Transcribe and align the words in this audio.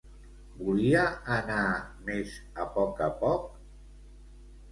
Volia 0.59 1.01
anar 1.33 1.65
més 2.09 2.33
a 2.63 2.67
poc 2.77 3.03
a 3.09 3.09
poc? 3.19 3.45